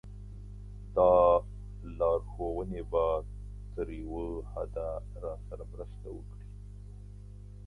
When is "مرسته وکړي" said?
5.71-6.47